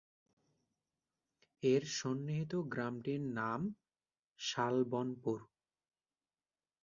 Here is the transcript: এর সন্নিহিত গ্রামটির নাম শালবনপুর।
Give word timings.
এর 1.63 1.83
সন্নিহিত 1.97 2.53
গ্রামটির 2.73 3.21
নাম 3.39 3.61
শালবনপুর। 4.39 5.39